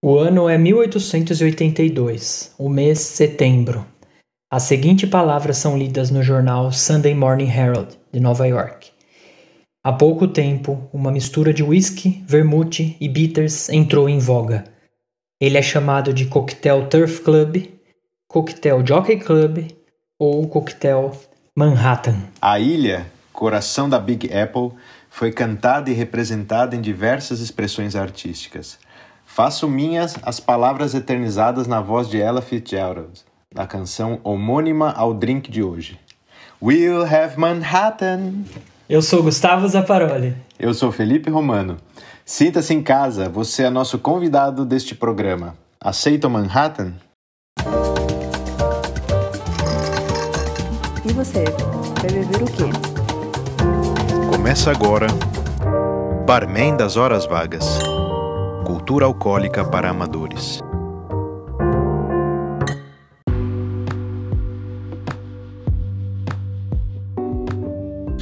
[0.00, 3.84] O ano é 1882, o mês setembro.
[4.48, 8.92] As seguintes palavras são lidas no jornal Sunday Morning Herald, de Nova York.
[9.84, 14.66] Há pouco tempo, uma mistura de whisky, vermute e bitters entrou em voga.
[15.40, 17.66] Ele é chamado de coquetel Turf Club,
[18.28, 19.66] coquetel Jockey Club
[20.16, 21.10] ou coquetel
[21.56, 22.22] Manhattan.
[22.40, 24.70] A ilha, coração da Big Apple,
[25.10, 28.78] foi cantada e representada em diversas expressões artísticas.
[29.38, 33.20] Faço minhas as palavras eternizadas na voz de Ella Fitzgerald,
[33.54, 35.96] da canção homônima ao drink de hoje.
[36.60, 38.32] We'll have Manhattan.
[38.88, 40.34] Eu sou Gustavo Zaparoli.
[40.58, 41.76] Eu sou Felipe Romano.
[42.24, 45.54] Sinta-se em casa, você é nosso convidado deste programa.
[45.80, 46.94] Aceita o Manhattan?
[51.04, 51.44] E você,
[52.00, 52.64] vai beber o quê?
[54.32, 55.06] Começa agora
[56.26, 57.78] Barman das Horas Vagas.
[58.68, 60.60] Cultura alcoólica para amadores.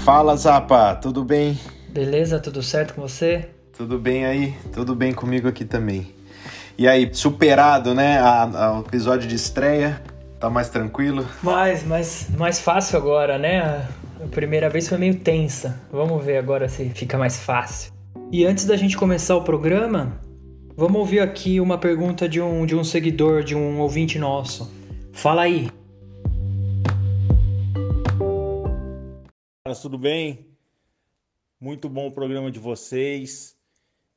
[0.05, 1.59] Fala Zapa, tudo bem?
[1.89, 3.49] Beleza, tudo certo com você?
[3.77, 6.15] Tudo bem aí, tudo bem comigo aqui também.
[6.79, 8.21] E aí, superado, né?
[8.21, 10.01] A episódio de estreia,
[10.39, 11.27] tá mais tranquilo?
[11.43, 13.85] Mais, mais, mais fácil agora, né?
[14.23, 15.81] A primeira vez foi meio tensa.
[15.91, 17.91] Vamos ver agora se fica mais fácil.
[18.31, 20.25] E antes da gente começar o programa,
[20.79, 24.71] Vamos ouvir aqui uma pergunta de um, de um seguidor, de um ouvinte nosso.
[25.11, 25.71] Fala aí.
[29.81, 30.47] Tudo bem?
[31.59, 33.57] Muito bom o programa de vocês.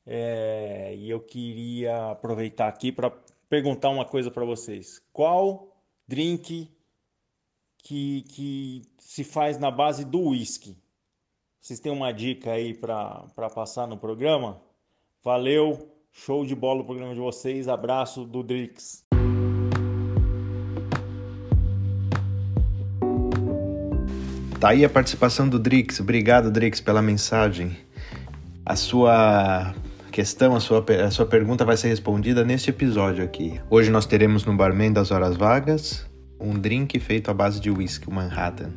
[0.05, 3.09] É, e eu queria aproveitar aqui para
[3.47, 5.01] perguntar uma coisa para vocês.
[5.13, 5.73] Qual
[6.05, 6.69] drink
[7.77, 10.75] que, que se faz na base do whisky?
[11.61, 14.61] Vocês têm uma dica aí para passar no programa?
[15.23, 15.98] Valeu!
[16.25, 17.69] Show de bola o programa de vocês.
[17.69, 19.05] Abraço do Drix.
[24.59, 26.01] Tá aí a participação do Drix.
[26.01, 27.77] Obrigado, Drix, pela mensagem.
[28.65, 29.73] A sua
[30.11, 33.57] questão, a sua, a sua pergunta vai ser respondida neste episódio aqui.
[33.69, 36.05] Hoje nós teremos no Barman das Horas Vagas
[36.37, 38.73] um drink feito à base de whisky, o Manhattan.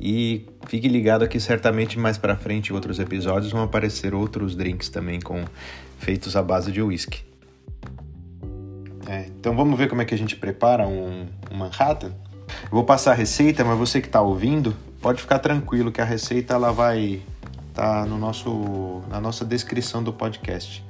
[0.00, 4.88] E fique ligado aqui, certamente mais para frente em outros episódios vão aparecer outros drinks
[4.88, 5.44] também com
[6.00, 7.22] feitos à base de whisky.
[9.06, 12.12] É, então vamos ver como é que a gente prepara um, um Manhattan.
[12.64, 16.04] Eu vou passar a receita, mas você que está ouvindo pode ficar tranquilo que a
[16.04, 17.22] receita ela vai
[17.68, 20.84] estar tá no nosso na nossa descrição do podcast.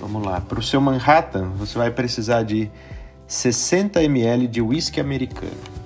[0.00, 0.40] Vamos lá.
[0.40, 2.70] Para o seu Manhattan, você vai precisar de
[3.26, 5.78] 60 ml de whisky americano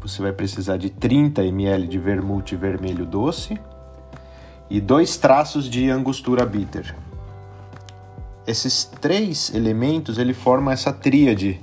[0.00, 3.60] você vai precisar de 30 ml de vermute vermelho doce
[4.70, 6.96] e dois traços de angostura bitter.
[8.46, 11.60] Esses três elementos ele formam essa tríade,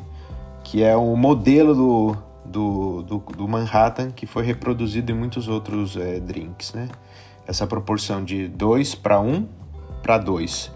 [0.63, 5.95] que é o modelo do, do, do, do Manhattan que foi reproduzido em muitos outros
[5.95, 6.73] é, drinks.
[6.73, 6.89] Né?
[7.47, 9.47] Essa proporção de 2 para 1
[10.03, 10.71] para 2.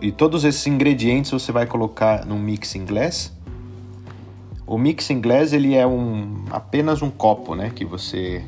[0.00, 3.30] E todos esses ingredientes você vai colocar no mixing glass
[4.66, 7.70] o mix inglês ele é um apenas um copo, né?
[7.74, 8.44] Que você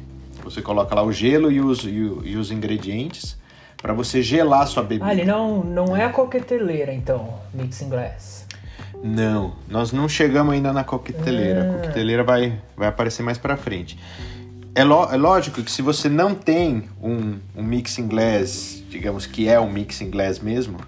[0.46, 3.36] você coloca lá o gelo e os, e, e os ingredientes
[3.76, 5.06] para você gelar sua bebida.
[5.06, 8.46] Ah, ele não, não é a coqueteleira, então, mix inglês.
[9.02, 11.62] Não, nós não chegamos ainda na coqueteleira.
[11.62, 11.74] A ah.
[11.74, 13.98] coqueteleira vai, vai aparecer mais para frente.
[14.72, 19.58] É, é, lógico que se você não tem um, um mix inglês, digamos que é
[19.58, 20.78] um mix inglês mesmo,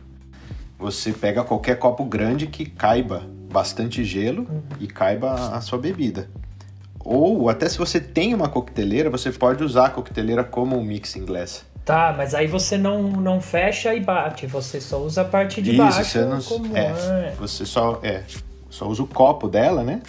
[0.78, 4.62] você pega qualquer copo grande que caiba bastante gelo uhum.
[4.78, 6.28] e caiba a sua bebida.
[7.10, 11.24] Ou até se você tem uma coqueteleira, você pode usar a coqueteleira como um mixing
[11.24, 11.64] glass.
[11.82, 15.70] Tá, mas aí você não, não fecha e bate, você só usa a parte de
[15.70, 16.04] Isso, baixo.
[16.04, 16.76] Você, não, como...
[16.76, 17.34] é, é.
[17.40, 18.24] você só, é,
[18.68, 20.02] só usa o copo dela, né?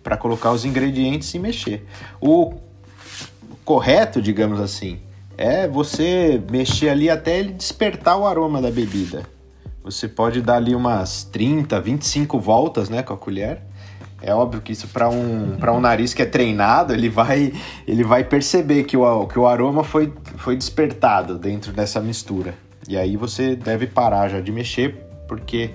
[0.00, 1.84] Para colocar os ingredientes e mexer.
[2.20, 2.54] O
[3.64, 5.00] correto, digamos assim,
[5.36, 9.24] é você mexer ali até ele despertar o aroma da bebida.
[9.82, 13.60] Você pode dar ali umas 30, 25 voltas, né, com a colher.
[14.20, 17.52] É óbvio que isso para um, para um nariz que é treinado, ele vai,
[17.86, 22.54] ele vai perceber que o, que o aroma foi, foi despertado dentro dessa mistura.
[22.88, 24.96] E aí você deve parar já de mexer,
[25.28, 25.70] porque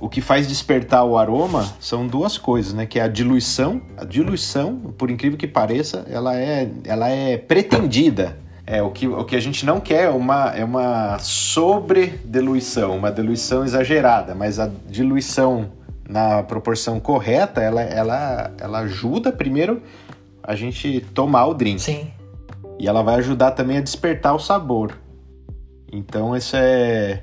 [0.00, 2.86] o que faz despertar o aroma são duas coisas, né?
[2.86, 3.80] Que é a diluição.
[3.96, 8.36] A diluição, por incrível que pareça, ela é, ela é pretendida
[8.66, 13.12] é, o que, o que a gente não quer é uma, é uma sobrediluição, uma
[13.12, 15.70] diluição exagerada, mas a diluição
[16.08, 19.82] na proporção correta, ela, ela, ela ajuda primeiro
[20.42, 21.80] a gente tomar o drink.
[21.80, 22.10] Sim.
[22.78, 24.98] E ela vai ajudar também a despertar o sabor.
[25.92, 27.22] Então isso é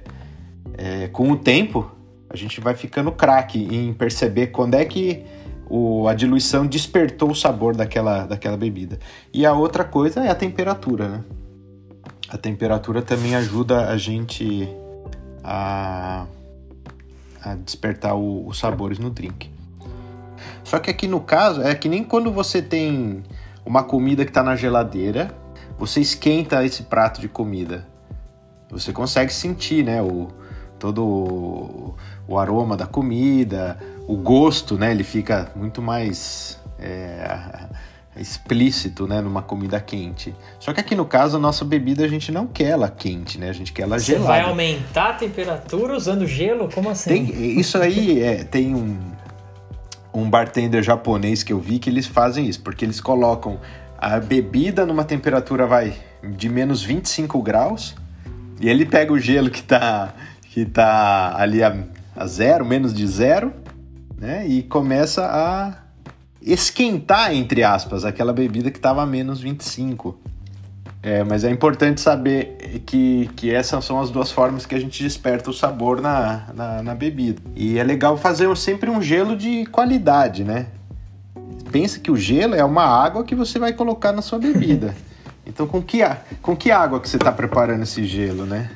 [0.77, 1.91] é, com o tempo,
[2.30, 5.24] a gente vai ficando craque em perceber quando é que
[5.69, 9.00] o, a diluição despertou o sabor daquela, daquela bebida.
[9.33, 11.24] E a outra coisa é a temperatura, né?
[12.29, 14.68] A temperatura também ajuda a gente
[15.44, 16.25] a,
[17.44, 19.51] a despertar o, os sabores no drink.
[20.63, 23.24] Só que aqui no caso, é que nem quando você tem
[23.66, 25.36] uma comida que está na geladeira,
[25.78, 27.86] você esquenta esse prato de comida.
[28.69, 30.30] Você consegue sentir, né, o,
[30.80, 31.95] todo o,
[32.28, 37.68] o aroma da comida, o gosto, né, ele fica muito mais é,
[38.15, 40.36] explícito, né, numa comida quente.
[40.60, 43.50] Só que aqui no caso a nossa bebida a gente não quer ela quente, né,
[43.50, 44.27] a gente quer ela Você gelada.
[44.27, 46.69] vai aumentar a temperatura usando gelo?
[46.74, 47.25] Como assim?
[47.25, 49.00] Tem, isso aí é, tem um,
[50.13, 53.60] um bartender japonês que eu vi que eles fazem isso, porque eles colocam
[53.98, 57.95] a bebida numa temperatura vai de menos 25 graus
[58.60, 60.13] e ele pega o gelo que tá,
[60.50, 61.74] que tá ali a,
[62.15, 63.54] a zero, menos de zero,
[64.18, 64.45] né?
[64.48, 65.82] E começa a
[66.45, 70.18] esquentar, entre aspas, aquela bebida que estava a menos 25.
[71.01, 75.04] É, mas é importante saber que, que essas são as duas formas que a gente
[75.04, 77.42] desperta o sabor na, na, na bebida.
[77.56, 80.68] E é legal fazer sempre um gelo de qualidade, né?
[81.72, 84.96] Pensa que o gelo é uma água que você vai colocar na sua bebida.
[85.46, 86.00] Então, com que,
[86.42, 88.72] com que água que você está preparando esse gelo, né?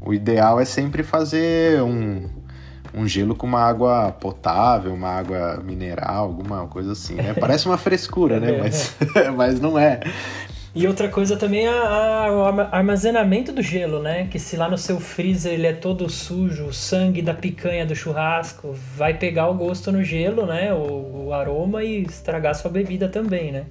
[0.00, 2.30] O ideal é sempre fazer um,
[2.94, 7.34] um gelo com uma água potável, uma água mineral, alguma coisa assim, né?
[7.34, 8.58] Parece uma frescura, né?
[8.58, 8.94] Mas,
[9.36, 10.00] mas não é.
[10.74, 14.26] E outra coisa também é o armazenamento do gelo, né?
[14.30, 17.94] Que se lá no seu freezer ele é todo sujo, o sangue da picanha do
[17.94, 20.72] churrasco vai pegar o gosto no gelo, né?
[20.72, 23.66] O, o aroma e estragar sua bebida também, né?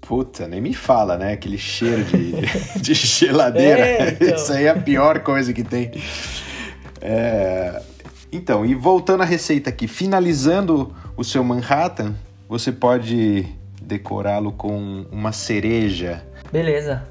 [0.00, 1.34] Puta, nem me fala, né?
[1.34, 2.32] Aquele cheiro de,
[2.80, 3.82] de geladeira.
[3.86, 4.34] É, então.
[4.34, 5.90] Isso aí é a pior coisa que tem.
[7.02, 7.82] É...
[8.32, 12.14] Então, e voltando à receita aqui, finalizando o seu Manhattan,
[12.48, 13.46] você pode
[13.82, 16.26] decorá-lo com uma cereja.
[16.50, 17.06] Beleza.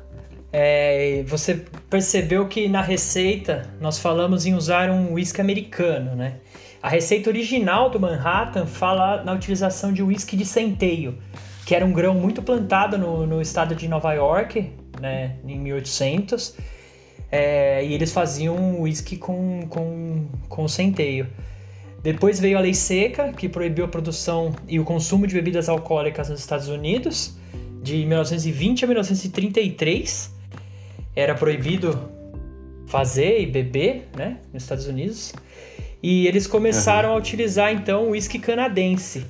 [0.52, 6.38] É, você percebeu que na receita nós falamos em usar um whisky americano, né?
[6.82, 11.16] A receita original do Manhattan fala na utilização de whisky de centeio,
[11.66, 16.56] que era um grão muito plantado no, no estado de Nova York, né, em 1800,
[17.32, 21.28] é, e eles faziam whisky com, com, com centeio.
[22.04, 26.30] Depois veio a lei seca, que proibiu a produção e o consumo de bebidas alcoólicas
[26.30, 27.38] nos Estados Unidos,
[27.82, 30.32] de 1920 a 1933.
[31.16, 32.10] Era proibido
[32.88, 35.34] fazer e beber, né, nos Estados Unidos.
[36.04, 37.16] E eles começaram uhum.
[37.16, 39.26] a utilizar então o uísque canadense.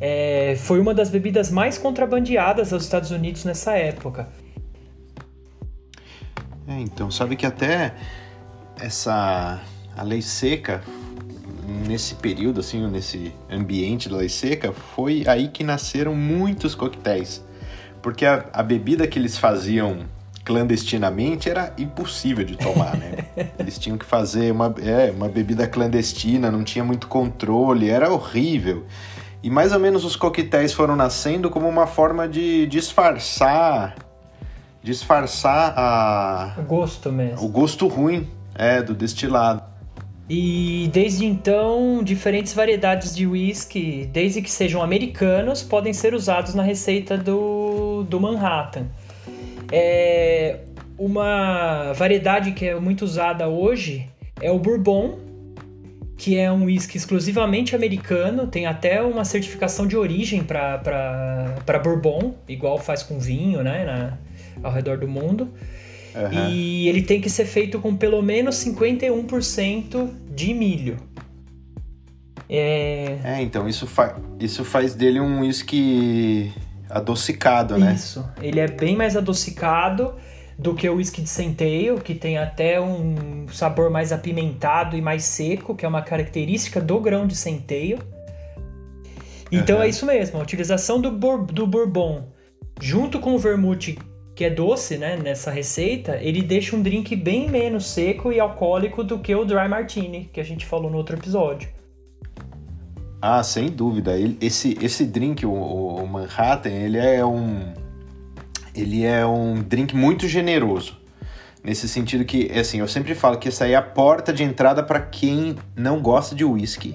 [0.00, 4.28] É, foi uma das bebidas mais contrabandeadas aos Estados Unidos nessa época.
[6.66, 7.94] É, então, sabe que até
[8.80, 9.60] essa
[9.96, 10.82] a lei seca
[11.86, 17.44] nesse período, assim, nesse ambiente da lei seca, foi aí que nasceram muitos coquetéis.
[18.02, 20.06] Porque a, a bebida que eles faziam
[20.44, 23.24] clandestinamente era impossível de tomar, né?
[23.58, 28.84] Eles tinham que fazer uma, é, uma bebida clandestina, não tinha muito controle, era horrível.
[29.42, 33.94] E mais ou menos os coquetéis foram nascendo como uma forma de disfarçar
[34.84, 37.42] disfarçar a o gosto mesmo.
[37.42, 39.62] O gosto ruim é do destilado.
[40.28, 46.62] E desde então, diferentes variedades de whisky, desde que sejam americanos, podem ser usados na
[46.62, 48.86] receita do, do Manhattan.
[49.72, 50.60] É,
[50.98, 54.08] uma variedade que é muito usada hoje
[54.40, 55.18] é o Bourbon,
[56.16, 62.78] que é um whisky exclusivamente americano, tem até uma certificação de origem para Bourbon, igual
[62.78, 64.18] faz com vinho, né, na,
[64.62, 65.48] ao redor do mundo.
[66.14, 66.48] Uhum.
[66.50, 70.96] E ele tem que ser feito com pelo menos 51% de milho.
[72.48, 73.18] É...
[73.24, 76.52] é, então isso, fa isso faz dele um whisky
[76.88, 77.94] adocicado, né?
[77.94, 80.14] Isso, ele é bem mais adocicado
[80.56, 85.24] do que o whisky de centeio, que tem até um sabor mais apimentado e mais
[85.24, 87.98] seco, que é uma característica do grão de centeio.
[89.50, 89.82] Então uhum.
[89.82, 92.28] é isso mesmo, a utilização do, do bourbon
[92.80, 93.98] junto com o vermute
[94.34, 99.04] que é doce, né, nessa receita, ele deixa um drink bem menos seco e alcoólico
[99.04, 101.68] do que o Dry Martini, que a gente falou no outro episódio.
[103.22, 104.12] Ah, sem dúvida.
[104.40, 107.72] esse, esse drink, o, o Manhattan, ele é um
[108.74, 110.98] ele é um drink muito generoso.
[111.62, 114.82] Nesse sentido que, assim, eu sempre falo que essa aí é a porta de entrada
[114.82, 116.94] para quem não gosta de whisky.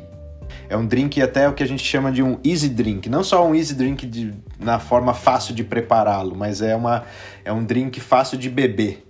[0.69, 3.09] É um drink até o que a gente chama de um easy drink.
[3.09, 7.03] Não só um easy drink de, na forma fácil de prepará-lo, mas é, uma,
[7.43, 9.03] é um drink fácil de beber.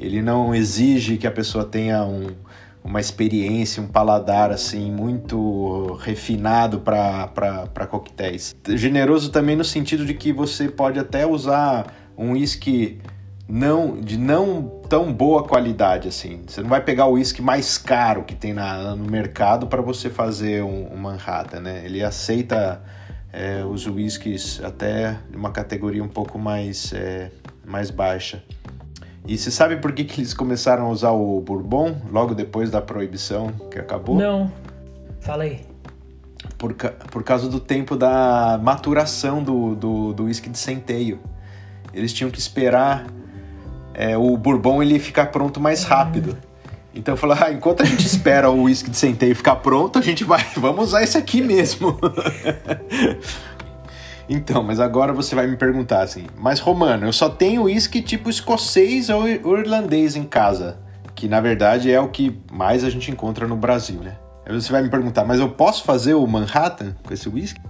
[0.00, 2.28] Ele não exige que a pessoa tenha um,
[2.82, 8.56] uma experiência, um paladar assim muito refinado para coquetéis.
[8.66, 12.98] Generoso também no sentido de que você pode até usar um whisky
[13.52, 16.42] não de não tão boa qualidade assim.
[16.46, 20.08] Você não vai pegar o whisky mais caro que tem na, no mercado para você
[20.08, 21.82] fazer um, um, Manhattan, né?
[21.84, 22.82] Ele aceita
[23.30, 27.30] é, os whiskies até de uma categoria um pouco mais, é,
[27.62, 28.42] mais baixa.
[29.26, 32.80] E você sabe por que, que eles começaram a usar o Bourbon logo depois da
[32.80, 34.16] proibição que acabou?
[34.16, 34.50] Não.
[35.20, 35.60] Fala aí.
[36.56, 41.20] Por, por causa do tempo da maturação do, do, do whisky de centeio.
[41.92, 43.06] Eles tinham que esperar
[43.94, 46.36] é, o Bourbon ele ficar pronto mais rápido.
[46.94, 50.02] Então eu falei, ah, enquanto a gente espera o whisky de centeio ficar pronto, a
[50.02, 51.98] gente vai, vamos usar esse aqui mesmo.
[54.28, 58.30] Então, mas agora você vai me perguntar assim, mas Romano, eu só tenho uísque tipo
[58.30, 60.78] escocês ou irlandês em casa,
[61.14, 64.16] que na verdade é o que mais a gente encontra no Brasil, né?
[64.46, 67.60] Aí você vai me perguntar, mas eu posso fazer o Manhattan com esse uísque?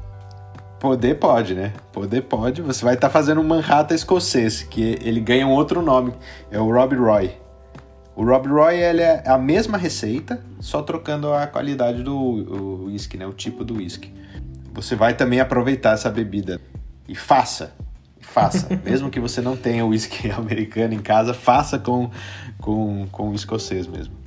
[0.82, 1.72] Poder pode, né?
[1.92, 2.60] Poder pode.
[2.60, 6.12] Você vai estar tá fazendo um Manhattan escocês, que ele ganha um outro nome,
[6.50, 7.30] é o Rob Roy.
[8.16, 13.24] O Rob Roy ele é a mesma receita, só trocando a qualidade do whisky, né?
[13.24, 14.12] O tipo do whisky
[14.74, 16.60] você vai também aproveitar essa bebida.
[17.08, 17.72] E faça,
[18.20, 18.68] faça.
[18.84, 22.10] Mesmo que você não tenha whisky americano em casa, faça com,
[22.58, 24.21] com, com o escocês mesmo.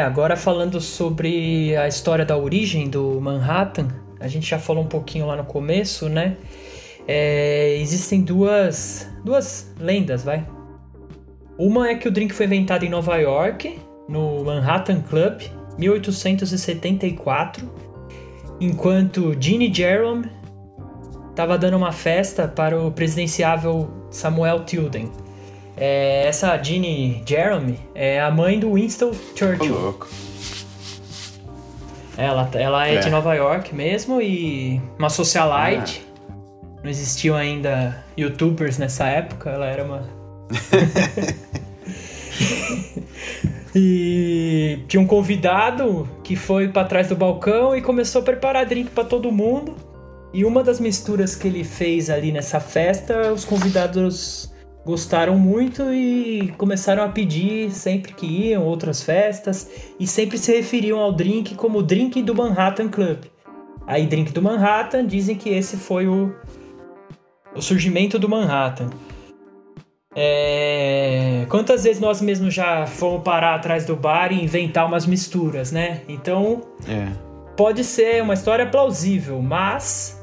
[0.00, 3.88] Agora falando sobre a história da origem do Manhattan,
[4.20, 6.36] a gente já falou um pouquinho lá no começo, né?
[7.06, 10.46] É, existem duas, duas lendas, vai.
[11.56, 13.78] Uma é que o drink foi inventado em Nova York,
[14.08, 15.42] no Manhattan Club,
[15.78, 17.68] 1874,
[18.60, 20.28] enquanto Ginny Jerome
[21.30, 25.10] estava dando uma festa para o presidenciável Samuel Tilden.
[25.80, 29.74] É, essa Ginny Jerome é a mãe do Winston Churchill.
[29.74, 30.08] Oh, louco.
[32.16, 36.02] Ela, ela é, é, de Nova York mesmo e uma socialite.
[36.04, 36.08] Ah
[36.82, 40.08] não existiam ainda youtubers nessa época, ela era uma.
[43.74, 48.90] e tinha um convidado que foi para trás do balcão e começou a preparar drink
[48.90, 49.74] para todo mundo.
[50.32, 54.52] E uma das misturas que ele fez ali nessa festa, os convidados
[54.88, 60.98] gostaram muito e começaram a pedir sempre que iam outras festas e sempre se referiam
[60.98, 63.18] ao drink como drink do Manhattan Club.
[63.86, 66.34] Aí drink do Manhattan dizem que esse foi o
[67.54, 68.88] o surgimento do Manhattan.
[70.16, 71.44] É...
[71.50, 76.00] Quantas vezes nós mesmos já fomos parar atrás do bar e inventar umas misturas, né?
[76.08, 77.12] Então, é.
[77.58, 80.18] pode ser uma história plausível, mas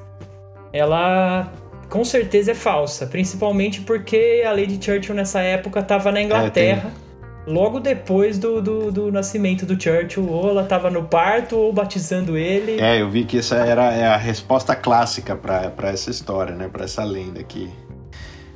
[0.73, 1.51] ela
[1.89, 6.91] com certeza é falsa, principalmente porque a Lady Churchill nessa época estava na Inglaterra.
[7.01, 7.05] É,
[7.51, 12.37] logo depois do, do, do, nascimento do Churchill, ou ela estava no parto ou batizando
[12.37, 12.81] ele.
[12.81, 16.67] É, eu vi que essa era é a resposta clássica para essa história, né?
[16.67, 17.69] Para essa lenda aqui.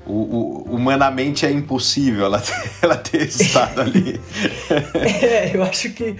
[0.06, 4.20] O, o, humanamente é impossível ela ter, ela ter estado ali.
[5.22, 6.16] é, eu acho que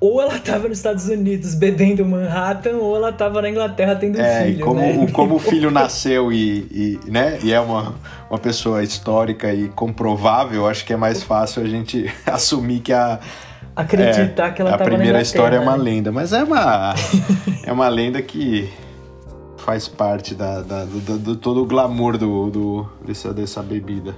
[0.00, 4.44] ou ela estava nos Estados Unidos bebendo Manhattan, ou ela estava na Inglaterra tendo é,
[4.44, 4.64] filho.
[4.64, 5.06] Como, né?
[5.12, 7.94] como o filho nasceu e, e, né, e é uma,
[8.28, 13.18] uma pessoa histórica e comprovável, acho que é mais fácil a gente assumir que a.
[13.76, 15.82] Acreditar é, que ela A primeira história é uma né?
[15.82, 16.94] lenda, mas é uma,
[17.66, 18.70] é uma lenda que
[19.56, 24.14] faz parte da, da do, do, todo o glamour do, do, dessa, dessa bebida.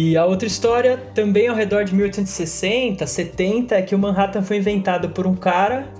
[0.00, 4.58] E a outra história, também ao redor de 1860, 70, é que o Manhattan foi
[4.58, 5.92] inventado por um cara,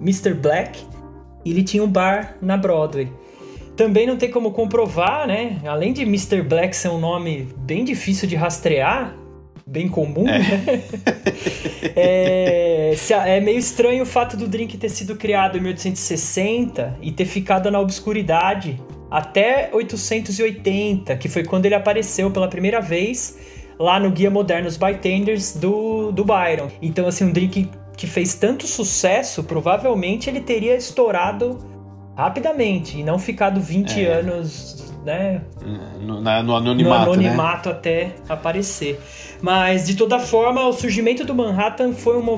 [0.00, 0.34] Mr.
[0.34, 0.84] Black,
[1.44, 3.08] e ele tinha um bar na Broadway.
[3.76, 5.60] Também não tem como comprovar, né?
[5.64, 6.42] Além de Mr.
[6.42, 9.14] Black ser um nome bem difícil de rastrear,
[9.64, 10.40] bem comum, é.
[10.40, 10.82] né?
[11.94, 12.94] é,
[13.24, 17.70] é, meio estranho o fato do drink ter sido criado em 1860 e ter ficado
[17.70, 18.82] na obscuridade
[19.14, 23.38] até 880, que foi quando ele apareceu pela primeira vez
[23.78, 26.68] lá no Guia Modernos Bytenders do, do Byron.
[26.82, 31.60] Então, assim, um drink que fez tanto sucesso, provavelmente ele teria estourado
[32.16, 34.12] rapidamente e não ficado 20 é.
[34.12, 35.42] anos, né?
[36.00, 37.74] No, na, no anonimato, no anonimato né?
[37.76, 39.00] até aparecer.
[39.40, 42.28] Mas, de toda forma, o surgimento do Manhattan foi um,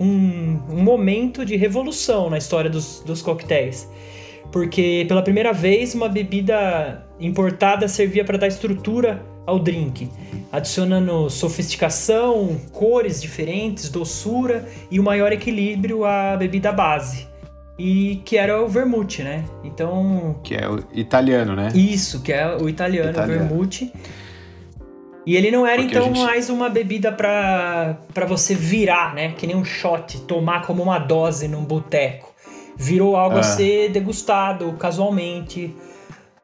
[0.00, 3.88] um, um momento de revolução na história dos, dos coquetéis
[4.52, 10.10] porque pela primeira vez uma bebida importada servia para dar estrutura ao drink,
[10.50, 17.28] adicionando sofisticação, cores diferentes, doçura e o um maior equilíbrio à bebida base.
[17.76, 19.44] e que era o vermute, né?
[19.64, 20.38] Então.
[20.44, 21.72] Que é o italiano, né?
[21.74, 23.44] Isso, que é o italiano, italiano.
[23.44, 23.92] o vermute.
[25.26, 26.22] E ele não era Porque então gente...
[26.22, 29.32] mais uma bebida para você virar, né?
[29.32, 32.33] Que nem um shot, tomar como uma dose num boteco.
[32.76, 33.40] Virou algo ah.
[33.40, 35.74] a ser degustado casualmente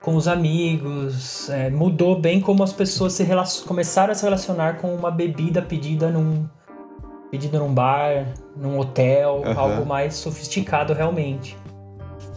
[0.00, 1.49] com os amigos.
[1.50, 3.26] É, mudou bem como as pessoas se
[3.66, 6.49] começaram a se relacionar com uma bebida pedida num
[7.30, 9.58] pedida num bar, num hotel, uhum.
[9.58, 11.56] algo mais sofisticado realmente.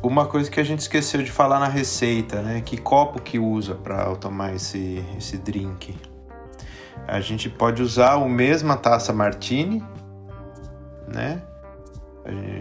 [0.03, 2.62] Uma coisa que a gente esqueceu de falar na receita, né?
[2.62, 5.95] Que copo que usa para tomar esse, esse drink?
[7.07, 9.83] A gente pode usar a mesma taça martini,
[11.07, 11.41] né?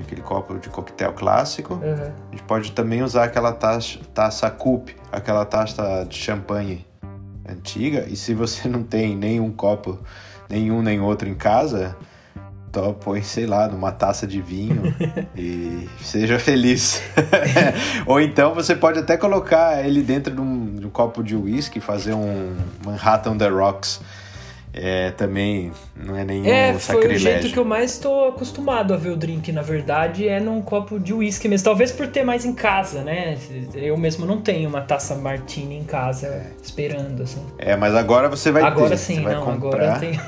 [0.00, 1.74] Aquele copo de coquetel clássico.
[1.74, 2.12] Uhum.
[2.28, 6.84] A gente pode também usar aquela taça, taça coupe, aquela taça de champanhe
[7.48, 8.06] antiga.
[8.08, 9.98] E se você não tem nenhum copo,
[10.48, 11.96] nenhum nem outro em casa,
[12.68, 14.94] então põe, sei lá, numa taça de vinho
[15.36, 17.02] e seja feliz.
[18.06, 21.80] Ou então você pode até colocar ele dentro de um, de um copo de uísque,
[21.80, 24.00] fazer um Manhattan The Rocks
[24.74, 27.10] é, também não é nenhum é, sacrilégio.
[27.10, 30.40] Foi o jeito que eu mais estou acostumado a ver o drink, na verdade, é
[30.40, 31.64] num copo de uísque mesmo.
[31.64, 33.36] Talvez por ter mais em casa, né?
[33.74, 37.44] Eu mesmo não tenho uma taça martini em casa esperando, assim.
[37.58, 38.96] É, mas agora você vai agora ter.
[38.96, 40.18] Sim, você não, agora tem.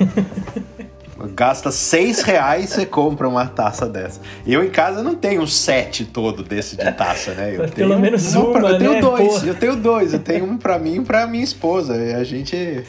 [1.33, 4.19] Gasta seis reais e compra uma taça dessa.
[4.45, 7.55] Eu em casa não tenho um set todo desse de taça, né?
[7.55, 9.01] Eu Pelo menos uma, uma, Eu tenho né?
[9.01, 9.47] dois, Porra.
[9.47, 10.13] eu tenho dois.
[10.13, 11.95] Eu tenho um pra mim e pra minha esposa.
[11.95, 12.83] E a gente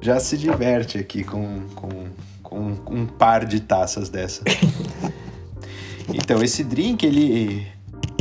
[0.00, 2.06] já se diverte aqui com, com,
[2.42, 4.42] com um par de taças dessa.
[6.12, 7.66] Então, esse drink, ele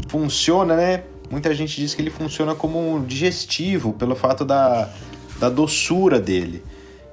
[0.08, 1.04] funciona, né?
[1.30, 4.90] Muita gente diz que ele funciona como um digestivo pelo fato da,
[5.40, 6.64] da doçura dele.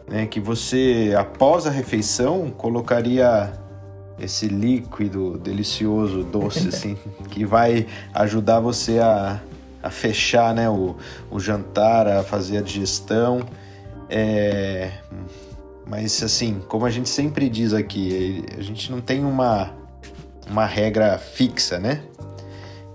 [0.09, 0.27] Né?
[0.27, 3.53] Que você, após a refeição, colocaria
[4.19, 6.97] esse líquido delicioso, doce, assim,
[7.31, 9.41] que vai ajudar você a,
[9.83, 10.97] a fechar né, o,
[11.31, 13.47] o jantar, a fazer a digestão.
[14.09, 14.91] É,
[15.87, 19.73] mas assim, como a gente sempre diz aqui, a gente não tem uma,
[20.49, 22.03] uma regra fixa, né?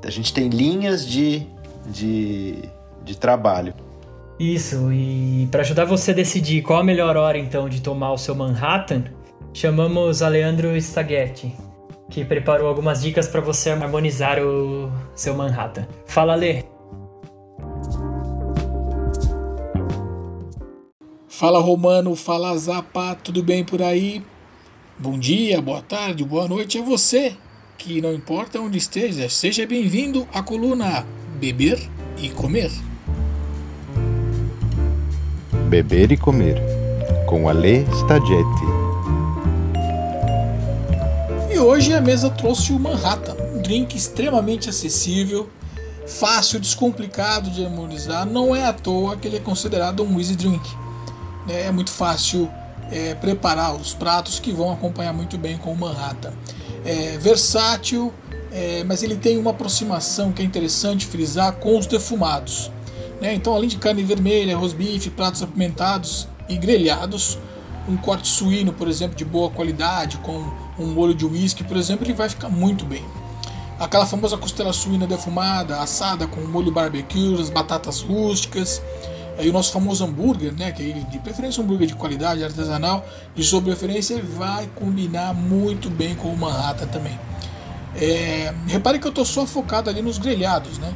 [0.04, 1.48] A gente tem linhas de,
[1.88, 2.64] de,
[3.04, 3.74] de trabalho.
[4.40, 8.18] Isso, e para ajudar você a decidir qual a melhor hora então de tomar o
[8.18, 9.04] seu Manhattan,
[9.54, 11.56] chamamos a Leandro Staghetti,
[12.10, 15.88] que preparou algumas dicas para você harmonizar o seu Manhattan.
[16.08, 16.71] Fala, Lê!
[21.42, 24.24] Fala Romano, fala Zapa, tudo bem por aí?
[25.00, 27.36] Bom dia, boa tarde, boa noite a você,
[27.80, 31.04] que não importa onde esteja, seja bem-vindo à coluna
[31.40, 31.80] Beber
[32.22, 32.70] e Comer.
[35.68, 36.62] Beber e Comer,
[37.26, 38.66] com Ale Staggetti.
[41.52, 45.50] E hoje a mesa trouxe o Manhattan, um drink extremamente acessível,
[46.06, 50.62] fácil, descomplicado de harmonizar, não é à toa que ele é considerado um easy drink
[51.48, 52.50] né, é muito fácil
[52.92, 56.34] é, preparar os pratos que vão acompanhar muito bem com o Manhattan.
[56.84, 58.14] É versátil,
[58.52, 62.72] é, mas ele tem uma aproximação que é interessante frisar com os defumados.
[63.22, 63.34] Né?
[63.34, 67.38] Então, além de carne vermelha, arroz bife, pratos apimentados e grelhados,
[67.88, 72.06] um corte suíno, por exemplo, de boa qualidade, com um molho de uísque, por exemplo,
[72.06, 73.04] ele vai ficar muito bem.
[73.80, 78.82] Aquela famosa costela suína defumada, assada com molho barbecue, as batatas rústicas,
[79.38, 83.06] Aí o nosso famoso hambúrguer, né, que é de preferência um hambúrguer de qualidade, artesanal,
[83.34, 87.18] de sua preferência, vai combinar muito bem com o Manhattan também.
[87.96, 90.94] É, repare que eu estou só focado ali nos grelhados, né?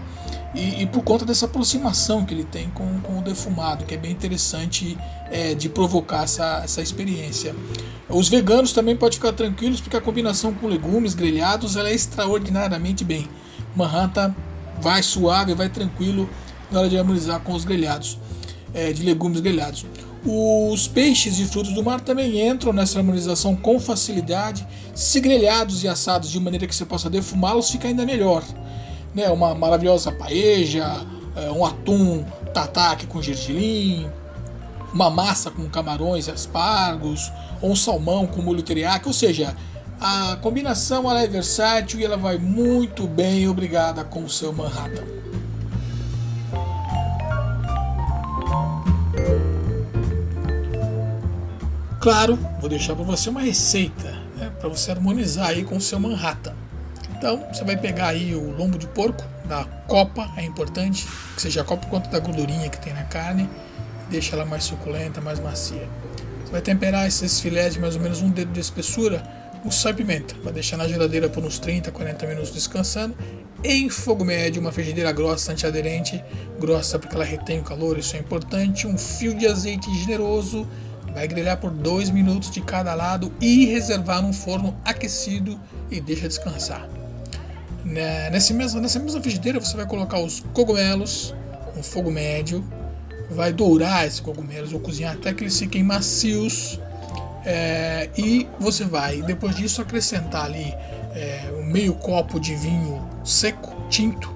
[0.54, 3.98] E, e, por conta dessa aproximação que ele tem com, com o defumado, que é
[3.98, 4.98] bem interessante
[5.30, 7.54] é, de provocar essa, essa experiência.
[8.08, 13.04] Os veganos também podem ficar tranquilos, porque a combinação com legumes grelhados ela é extraordinariamente
[13.04, 13.28] bem.
[13.76, 14.34] Manhattan
[14.80, 16.30] vai suave, vai tranquilo
[16.76, 18.20] na hora de harmonizar com os grelhados
[18.74, 19.86] é, de legumes grelhados.
[20.26, 24.68] Os peixes e frutos do mar também entram nessa harmonização com facilidade.
[24.94, 28.44] Se grelhados e assados de maneira que você possa defumá-los, fica ainda melhor.
[29.14, 29.30] Né?
[29.30, 34.10] Uma maravilhosa paeja, é, um atum tataki com gergelim,
[34.94, 39.56] uma massa com camarões e aspargos, ou um salmão com molho teriyaki, ou seja,
[40.02, 45.04] a combinação ela é versátil e ela vai muito bem, obrigada, com o seu Manhattan.
[52.06, 56.00] Claro, vou deixar para você uma receita né, para você harmonizar aí com o seu
[56.00, 56.54] Manhattan.
[57.18, 61.62] Então, você vai pegar aí o lombo de porco da copa, é importante que seja
[61.62, 63.50] a copa conta da gordurinha que tem na carne,
[64.08, 65.90] deixa ela mais suculenta, mais macia.
[66.44, 69.24] Você vai temperar esses filés de mais ou menos um dedo de espessura
[69.66, 70.36] o sal e pimenta.
[70.44, 73.18] Vai deixar na geladeira por uns 30, 40 minutos descansando.
[73.64, 76.24] Em fogo médio, uma frigideira grossa, antiaderente,
[76.60, 78.86] grossa porque ela retém o calor, isso é importante.
[78.86, 80.68] Um fio de azeite generoso,
[81.16, 85.58] vai grelhar por 2 minutos de cada lado e reservar num forno aquecido
[85.90, 86.88] e deixa descansar.
[87.86, 91.34] Né, nessa mesma, nessa mesma frigideira você vai colocar os cogumelos,
[91.78, 92.64] um fogo médio,
[93.32, 96.80] vai dourar esses cogumelos ou cozinhar até que eles fiquem macios
[97.46, 100.74] é, e você vai, depois disso, acrescentar ali
[101.14, 104.36] é, um meio copo de vinho seco, tinto,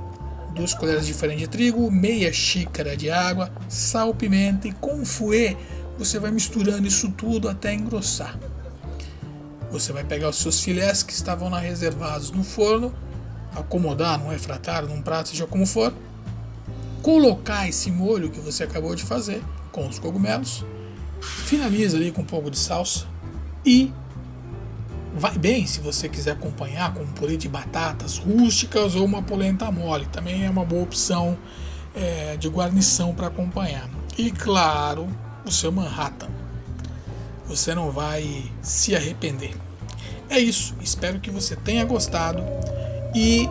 [0.56, 5.58] duas colheres de farinha de trigo, meia xícara de água, sal, pimenta e com fouet
[6.00, 8.40] você vai misturando isso tudo até engrossar.
[9.72, 12.92] Você vai pegar os seus filés que estavam lá reservados no forno,
[13.56, 15.94] acomodar num refratário, num prato, seja como for,
[17.04, 20.66] colocar esse molho que você acabou de fazer com os cogumelos
[21.22, 23.06] Finaliza ali com um pouco de salsa
[23.66, 23.92] e
[25.14, 29.70] vai bem se você quiser acompanhar com um purê de batatas rústicas ou uma polenta
[29.72, 30.06] mole.
[30.08, 31.38] Também é uma boa opção
[31.94, 33.90] é, de guarnição para acompanhar.
[34.18, 35.10] E claro,
[35.50, 36.30] o seu Manhattan.
[37.48, 39.56] Você não vai se arrepender.
[40.30, 40.76] É isso.
[40.82, 42.44] Espero que você tenha gostado.
[43.14, 43.50] E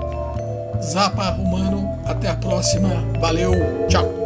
[0.81, 2.91] Zapa Romano, até a próxima.
[3.21, 3.53] Valeu,
[3.89, 4.19] tchau.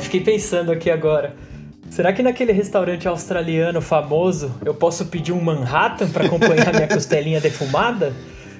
[0.00, 1.36] fiquei pensando aqui agora.
[1.90, 7.40] Será que naquele restaurante australiano famoso eu posso pedir um Manhattan para acompanhar minha costelinha
[7.40, 8.14] defumada?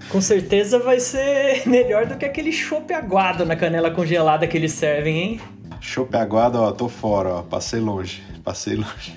[0.08, 4.72] Com certeza vai ser melhor do que aquele chopp aguado na canela congelada que eles
[4.72, 5.40] servem, hein?
[5.80, 9.16] Chopp aguado, ó, tô fora, ó, passei longe, passei longe.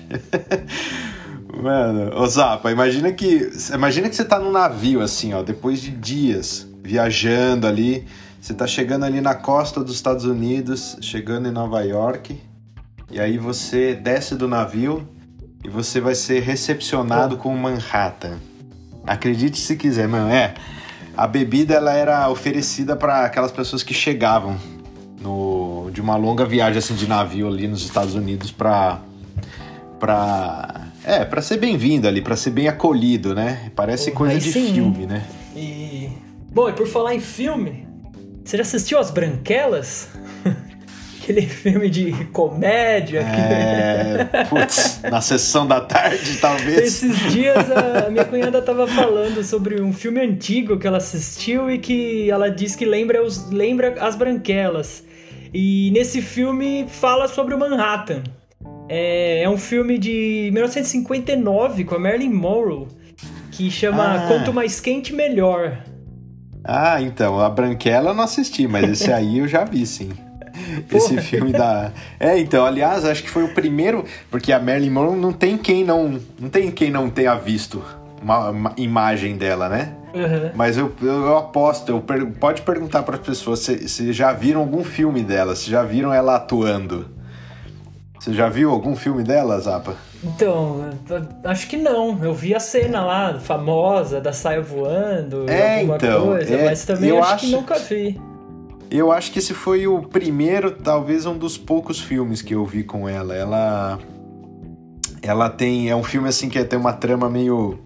[1.60, 5.90] Mano, ô Zapa, imagina que, imagina que você tá num navio assim, ó, depois de
[5.90, 8.06] dias viajando ali,
[8.40, 12.38] você está chegando ali na costa dos Estados Unidos, chegando em Nova York,
[13.10, 15.06] e aí você desce do navio
[15.64, 18.38] e você vai ser recepcionado com Manhattan.
[19.06, 20.30] Acredite se quiser, mano.
[20.30, 20.54] É,
[21.16, 24.56] a bebida ela era oferecida para aquelas pessoas que chegavam
[25.20, 29.00] no, de uma longa viagem assim de navio ali nos Estados Unidos para
[29.98, 33.70] para é, para ser bem-vindo ali, para ser bem acolhido, né?
[33.76, 34.72] Parece oh, coisa de sim.
[34.72, 35.26] filme, né?
[35.54, 36.10] E
[36.52, 37.86] bom, e por falar em filme,
[38.44, 40.08] você já assistiu As Branquelas?
[41.24, 43.20] Aquele filme de comédia.
[43.20, 44.48] É, que...
[44.50, 46.78] putz, na sessão da tarde, talvez.
[46.78, 51.78] Esses dias a minha cunhada estava falando sobre um filme antigo que ela assistiu e
[51.78, 55.02] que ela diz que lembra, os, lembra As Branquelas.
[55.52, 58.22] E nesse filme fala sobre o Manhattan.
[58.86, 62.86] É, é um filme de 1959 com a Marilyn Monroe
[63.50, 64.26] que chama ah.
[64.28, 65.78] Quanto Mais Quente Melhor.
[66.62, 70.10] Ah, então, a Branquela eu não assisti, mas esse aí eu já vi, sim.
[70.90, 71.92] Esse filme da.
[72.18, 75.84] É, então, aliás, acho que foi o primeiro, porque a Marilyn Monroe não tem quem
[75.84, 76.20] não.
[76.38, 77.82] Não tem quem não tenha visto
[78.22, 79.94] uma, uma imagem dela, né?
[80.14, 80.52] Uhum.
[80.54, 84.60] Mas eu, eu aposto, eu per, pode perguntar para as pessoas se, se já viram
[84.60, 87.12] algum filme dela, se já viram ela atuando.
[88.18, 89.96] Você já viu algum filme dela, Zapa?
[90.22, 90.88] Então,
[91.44, 92.18] acho que não.
[92.24, 96.84] Eu vi a cena lá, famosa, da saia voando, é, alguma então, coisa, é, mas
[96.86, 98.18] também acho, acho que nunca vi.
[98.90, 102.84] Eu acho que esse foi o primeiro, talvez um dos poucos filmes que eu vi
[102.84, 103.34] com ela.
[103.34, 103.98] Ela
[105.22, 107.78] ela tem é um filme assim que tem uma trama meio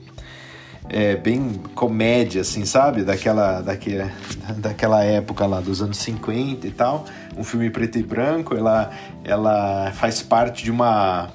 [0.89, 3.05] é, bem comédia assim, sabe?
[3.05, 4.11] Daquela daquela
[4.59, 7.05] daquela época lá dos anos 50 e tal.
[7.37, 8.91] Um filme preto e branco, ela
[9.25, 11.29] ela faz parte de uma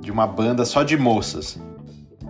[0.00, 1.58] de uma banda só de moças.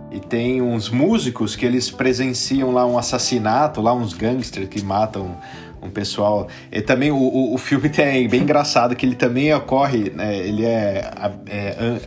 [0.09, 5.37] E tem uns músicos que eles presenciam lá um assassinato, lá uns gangsters que matam
[5.81, 6.47] um pessoal.
[6.71, 10.65] E também o, o, o filme tem bem engraçado que ele também ocorre, né, ele
[10.65, 11.11] é,
[11.47, 11.99] é, é,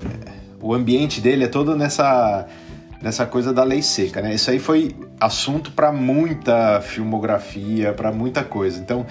[0.60, 2.46] o ambiente dele é todo nessa
[3.02, 4.34] nessa coisa da lei seca, né?
[4.34, 8.78] Isso aí foi assunto para muita filmografia, para muita coisa.
[8.78, 9.06] Então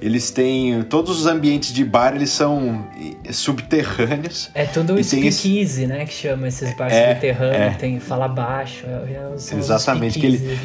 [0.00, 0.82] eles têm.
[0.82, 2.86] Todos os ambientes de bar eles são
[3.30, 4.50] subterrâneos.
[4.54, 5.86] É tudo speakeasy, esse...
[5.86, 6.04] né?
[6.04, 7.76] Que chama esses bares é, subterrâneos, é.
[7.78, 8.84] tem fala baixo.
[8.86, 10.58] É, é Exatamente, que, ele, né?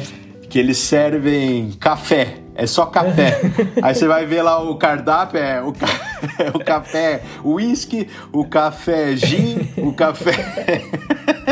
[0.48, 2.34] que eles servem café.
[2.60, 3.40] É só café.
[3.80, 5.86] Aí você vai ver lá o cardápio, é o, ca...
[6.54, 10.84] o café whisky, o café gin, o café.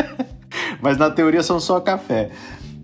[0.82, 2.28] Mas na teoria são só café.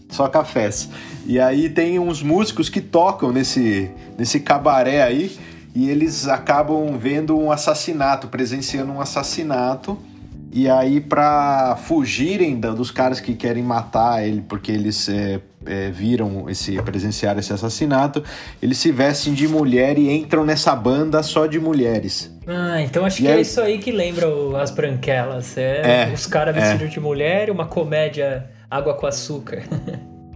[0.08, 0.88] Só cafés.
[1.26, 5.36] E aí tem uns músicos que tocam nesse, nesse cabaré aí
[5.74, 9.98] e eles acabam vendo um assassinato, presenciando um assassinato.
[10.50, 16.48] E aí, para fugirem dos caras que querem matar ele, porque eles é, é, viram
[16.48, 18.22] esse presenciaram esse assassinato,
[18.62, 22.32] eles se vestem de mulher e entram nessa banda só de mulheres.
[22.46, 24.26] Ah, então acho e que é isso aí que lembra
[24.60, 25.56] as branquelas.
[25.56, 26.90] É, é os caras vestidos é.
[26.90, 29.62] de mulher, uma comédia água com açúcar.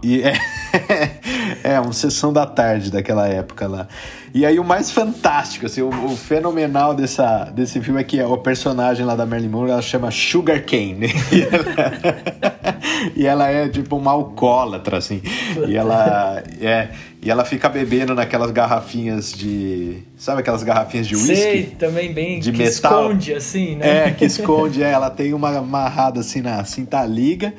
[0.01, 0.33] E é,
[1.63, 3.87] é uma sessão da tarde daquela época lá.
[4.33, 8.37] E aí o mais fantástico, assim, o, o, fenomenal dessa, desse filme é que o
[8.37, 11.09] personagem lá da Marilyn Monroe, ela chama Sugar Cane.
[11.31, 15.21] E ela, e ela é tipo uma alcoólatra, assim.
[15.67, 16.89] E ela é...
[17.21, 20.03] E ela fica bebendo naquelas garrafinhas de.
[20.15, 21.35] Sabe aquelas garrafinhas de uísque?
[21.35, 22.39] Sei, também bem.
[22.39, 23.07] De que metal.
[23.07, 24.07] esconde, assim, né?
[24.07, 24.81] É, que esconde.
[24.81, 27.53] é, ela tem uma amarrada assim na cinta liga.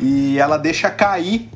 [0.00, 1.50] e ela deixa cair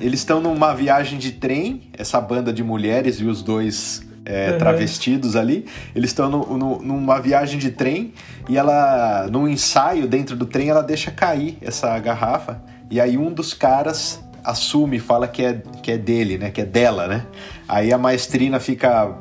[0.00, 4.58] eles estão numa viagem de trem, essa banda de mulheres e os dois é, uhum.
[4.58, 5.66] travestidos ali.
[5.94, 8.12] Eles estão numa viagem de trem
[8.48, 12.62] e ela, num ensaio dentro do trem, ela deixa cair essa garrafa.
[12.90, 16.50] E aí um dos caras assume, fala que é, que é dele, né?
[16.50, 17.26] Que é dela, né?
[17.68, 19.14] Aí a maestrina fica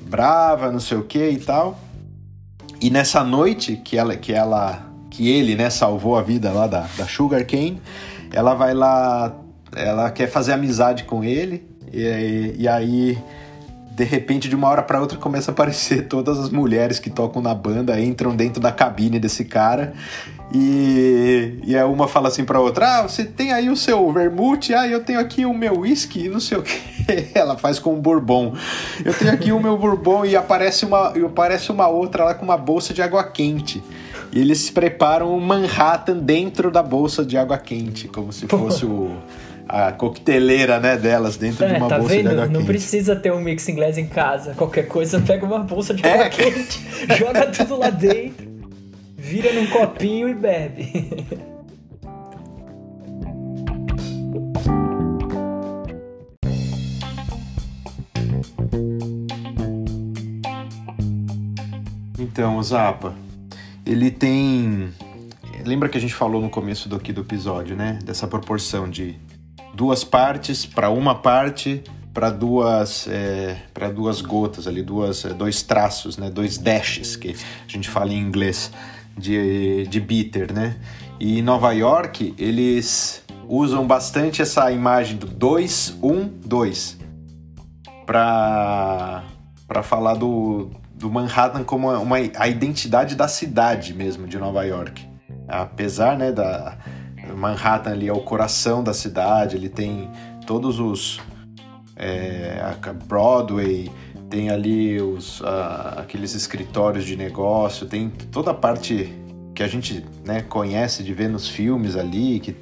[0.00, 1.78] brava, não sei o que e tal.
[2.80, 6.86] E nessa noite que ela, que ela, que ele, né, salvou a vida lá da,
[6.96, 7.80] da Sugar Cane,
[8.32, 9.32] ela vai lá
[9.74, 13.18] ela quer fazer amizade com ele, e, e aí
[13.94, 17.42] de repente, de uma hora para outra, começa a aparecer todas as mulheres que tocam
[17.42, 19.92] na banda, entram dentro da cabine desse cara.
[20.54, 24.74] E, e a uma fala assim pra outra: Ah, você tem aí o seu vermute?
[24.74, 26.80] Ah, eu tenho aqui o meu whisky, não sei o que.
[27.34, 28.54] Ela faz com um bourbon.
[29.04, 32.44] Eu tenho aqui o meu bourbon e aparece uma, e aparece uma outra lá com
[32.44, 33.82] uma bolsa de água quente.
[34.30, 39.16] E eles preparam um Manhattan dentro da bolsa de água quente, como se fosse o
[39.72, 42.28] a coqueteleira, né, delas dentro é, de uma tá bolsa vendo?
[42.28, 44.52] de água Não precisa ter um mix inglês em casa.
[44.52, 46.28] Qualquer coisa, pega uma bolsa de água é.
[46.28, 46.78] quente,
[47.18, 48.46] joga tudo lá dentro,
[49.16, 51.26] vira num copinho e bebe.
[62.18, 63.14] Então, Zapa,
[63.86, 64.90] ele tem.
[65.64, 67.98] Lembra que a gente falou no começo do, aqui do episódio, né?
[68.04, 69.16] Dessa proporção de
[69.74, 71.82] duas partes para uma parte
[72.12, 76.30] para duas é, para duas gotas ali duas é, dois traços né?
[76.30, 77.34] Dois dashes que
[77.66, 78.70] a gente fala em inglês
[79.16, 80.76] de, de bitter né?
[81.18, 86.98] E em Nova York eles usam bastante essa imagem do 2 1 2
[88.04, 89.24] para
[89.66, 95.08] para falar do, do Manhattan como uma, a identidade da cidade mesmo de Nova York.
[95.48, 96.76] Apesar né da
[97.36, 100.10] Manhattan ali é o coração da cidade, ele tem
[100.46, 101.20] todos os
[101.96, 103.90] é, a Broadway,
[104.28, 109.12] tem ali os, a, aqueles escritórios de negócio, tem toda a parte
[109.54, 112.56] que a gente né, conhece de ver nos filmes ali, que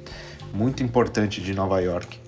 [0.53, 2.19] muito importante de Nova York.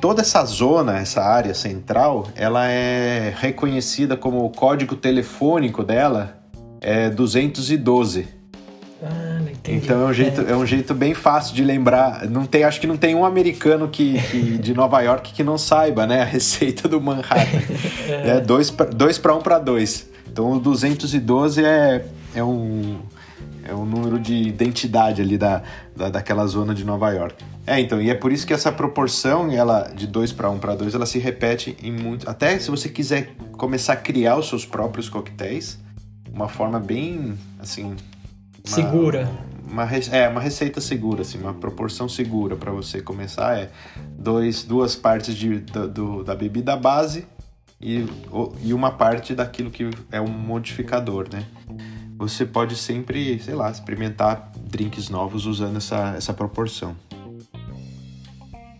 [0.00, 6.38] Toda essa zona, essa área central, ela é reconhecida como o código telefônico dela
[6.80, 8.39] é 212.
[9.60, 9.84] Entendi.
[9.84, 10.52] Então é um jeito, é.
[10.52, 12.26] é um jeito bem fácil de lembrar.
[12.28, 15.58] Não tem, acho que não tem um americano que, que de Nova York que não
[15.58, 17.58] saiba, né, a receita do Manhattan.
[18.08, 18.30] é.
[18.30, 20.08] é dois, dois para um para dois.
[20.26, 22.98] Então o 212 é, é um
[23.62, 25.62] é um número de identidade ali da,
[25.94, 27.44] da, daquela zona de Nova York.
[27.66, 30.74] É, então, e é por isso que essa proporção, ela de 2 para 1 para
[30.74, 32.28] 2, ela se repete em muito.
[32.28, 35.78] Até se você quiser começar a criar os seus próprios coquetéis,
[36.32, 37.84] uma forma bem assim.
[37.84, 37.96] Uma,
[38.64, 39.30] segura
[39.70, 43.70] uma, é, uma receita segura, assim, uma proporção segura para você começar é
[44.18, 47.24] dois, duas partes de, do, do, da bebida base
[47.80, 48.04] e,
[48.62, 51.44] e uma parte daquilo que é um modificador, né?
[52.18, 56.94] Você pode sempre, sei lá, experimentar drinks novos usando essa, essa proporção.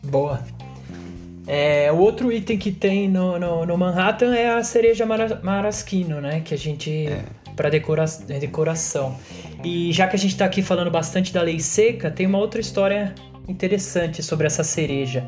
[0.05, 0.44] Boa.
[1.46, 6.40] É, o outro item que tem no, no, no Manhattan é a cereja maraschino, né?
[6.40, 7.07] Que a gente...
[7.07, 7.24] É
[7.61, 8.07] para decora
[8.40, 9.14] decoração.
[9.62, 12.60] E já que a gente está aqui falando bastante da lei seca, tem uma outra
[12.60, 13.14] história
[13.46, 15.26] interessante sobre essa cereja.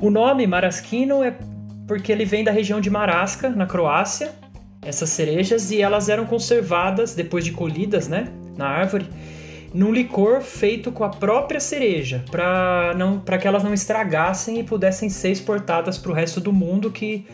[0.00, 1.36] O nome Maraschino é
[1.86, 4.32] porque ele vem da região de Marasca, na Croácia,
[4.80, 9.06] essas cerejas, e elas eram conservadas depois de colhidas, né, na árvore,
[9.72, 14.64] num licor feito com a própria cereja, para não para que elas não estragassem e
[14.64, 17.26] pudessem ser exportadas para o resto do mundo que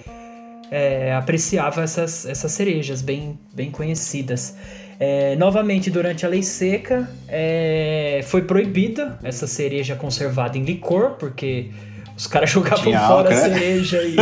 [0.70, 4.56] é, apreciava essas, essas cerejas bem, bem conhecidas.
[5.02, 11.70] É, novamente, durante a lei seca, é, foi proibida essa cereja conservada em licor, porque
[12.14, 13.58] os caras jogavam Tinha fora álcool, a né?
[13.58, 14.16] cereja e.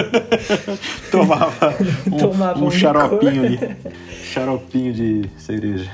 [1.11, 1.75] Tomava
[2.07, 3.59] um, Tomava um, um xaropinho ali.
[4.33, 5.91] Xaropinho de cereja.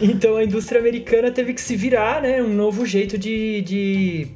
[0.00, 2.40] Então a indústria americana teve que se virar, né?
[2.40, 4.28] Um novo jeito de, de,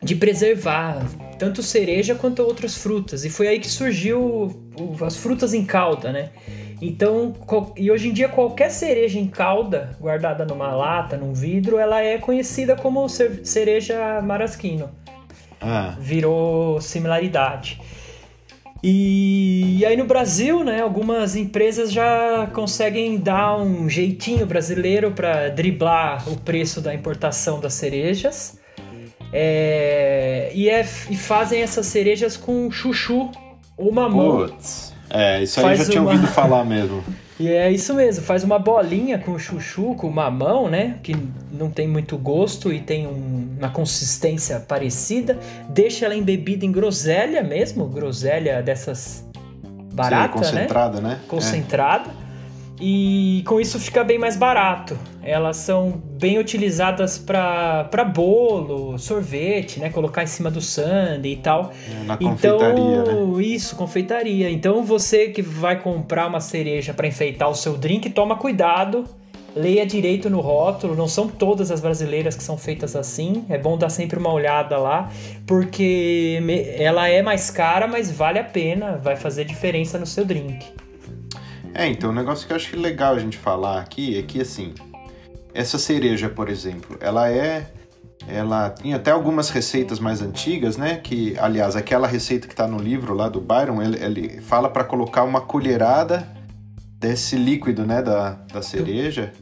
[0.00, 1.04] de preservar
[1.36, 3.24] tanto cereja quanto outras frutas.
[3.24, 4.56] E foi aí que surgiu
[5.04, 6.30] as frutas em calda, né?
[6.84, 7.32] Então,
[7.76, 12.18] e hoje em dia qualquer cereja em calda, guardada numa lata, num vidro, ela é
[12.18, 14.90] conhecida como cereja marasquino.
[15.60, 15.94] Ah.
[16.00, 17.80] Virou similaridade.
[18.82, 26.28] E aí no Brasil, né, algumas empresas já conseguem dar um jeitinho brasileiro para driblar
[26.28, 28.58] o preço da importação das cerejas.
[29.32, 33.30] É, e, é, e fazem essas cerejas com chuchu
[33.78, 34.48] ou mamão.
[34.48, 34.91] Putz.
[35.12, 36.12] É, isso aí eu já tinha uma...
[36.12, 37.04] ouvido falar mesmo.
[37.40, 40.98] E é isso mesmo, faz uma bolinha com chuchu, com mamão, né?
[41.02, 41.12] Que
[41.50, 45.36] não tem muito gosto e tem um, uma consistência parecida.
[45.68, 49.26] Deixa ela embebida em groselha mesmo, groselha dessas
[49.92, 51.08] baratas, Sim, concentrada, né?
[51.08, 51.20] né?
[51.26, 52.10] Concentrada.
[52.84, 54.98] E com isso fica bem mais barato.
[55.22, 59.88] Elas são bem utilizadas para bolo, sorvete, né?
[59.88, 61.70] Colocar em cima do sundae e tal.
[61.88, 63.42] É, na então, confeitaria, né?
[63.44, 64.50] Isso, confeitaria.
[64.50, 69.04] Então você que vai comprar uma cereja para enfeitar o seu drink, toma cuidado.
[69.54, 73.44] Leia direito no rótulo, não são todas as brasileiras que são feitas assim.
[73.48, 75.08] É bom dar sempre uma olhada lá,
[75.46, 76.42] porque
[76.78, 80.81] ela é mais cara, mas vale a pena, vai fazer diferença no seu drink.
[81.74, 84.40] É, então, o um negócio que eu acho legal a gente falar aqui é que,
[84.40, 84.74] assim,
[85.54, 87.70] essa cereja, por exemplo, ela é.
[88.28, 90.96] Ela tinha até algumas receitas mais antigas, né?
[90.96, 94.84] Que, aliás, aquela receita que está no livro lá do Byron, ele, ele fala para
[94.84, 96.28] colocar uma colherada
[97.00, 98.00] desse líquido, né?
[98.00, 99.32] Da, da cereja,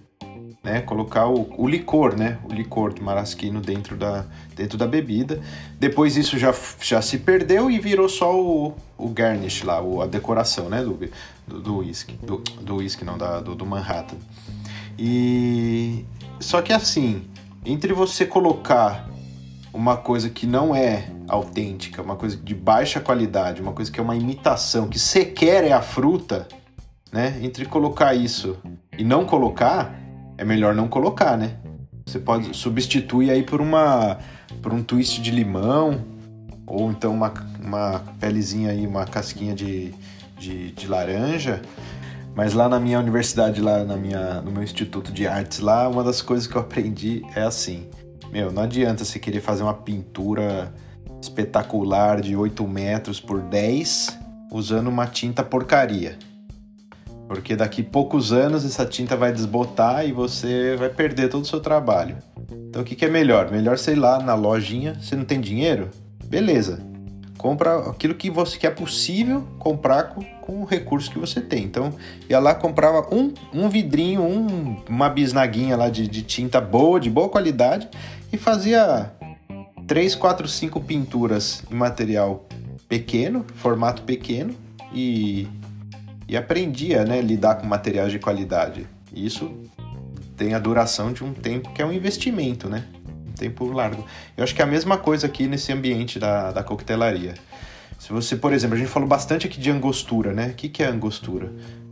[0.63, 0.81] né?
[0.83, 2.39] Colocar o, o licor, né?
[2.49, 5.41] O licor de marasquino dentro da, dentro da bebida.
[5.79, 10.07] Depois isso já, já se perdeu e virou só o, o garnish lá, o, a
[10.07, 10.83] decoração, né?
[10.83, 10.99] Do,
[11.61, 12.15] do whisky.
[12.23, 14.17] Do, do whisky, não, da, do, do Manhattan.
[14.99, 16.05] E
[16.39, 17.23] só que assim,
[17.65, 19.09] entre você colocar
[19.73, 24.03] uma coisa que não é autêntica, uma coisa de baixa qualidade, uma coisa que é
[24.03, 26.47] uma imitação, que sequer é a fruta,
[27.13, 27.39] né?
[27.43, 28.59] Entre colocar isso
[28.99, 30.00] e não colocar,
[30.41, 31.53] é melhor não colocar, né?
[32.07, 34.17] Você pode substituir aí por uma
[34.63, 36.03] por um twist de limão
[36.67, 39.93] ou então uma, uma pelezinha aí, uma casquinha de,
[40.39, 41.61] de, de laranja.
[42.35, 46.03] Mas lá na minha universidade, lá na minha, no meu instituto de artes, lá, uma
[46.03, 47.87] das coisas que eu aprendi é assim:
[48.33, 50.73] meu, não adianta você querer fazer uma pintura
[51.21, 54.19] espetacular de 8 metros por 10
[54.51, 56.19] usando uma tinta porcaria.
[57.31, 61.61] Porque daqui poucos anos essa tinta vai desbotar e você vai perder todo o seu
[61.61, 62.17] trabalho.
[62.69, 63.53] Então o que, que é melhor?
[63.53, 65.91] Melhor, sei lá, na lojinha, você não tem dinheiro?
[66.25, 66.85] Beleza,
[67.39, 71.63] compra aquilo que você que é possível comprar com, com o recurso que você tem.
[71.63, 71.95] Então,
[72.29, 77.09] ia lá comprava um, um vidrinho, um, uma bisnaguinha lá de, de tinta boa, de
[77.09, 77.89] boa qualidade
[78.33, 79.13] e fazia
[79.87, 82.45] 3, 4, 5 pinturas em material
[82.89, 84.53] pequeno, formato pequeno
[84.93, 85.47] e,
[86.31, 88.87] e aprendia, né, lidar com materiais de qualidade.
[89.13, 89.53] Isso
[90.37, 92.85] tem a duração de um tempo que é um investimento, né?
[93.37, 94.07] tempo largo.
[94.37, 97.35] Eu acho que é a mesma coisa aqui nesse ambiente da, da coquetelaria.
[97.99, 100.49] Se você, por exemplo, a gente falou bastante aqui de angostura, né?
[100.49, 101.51] O que, que é angostura?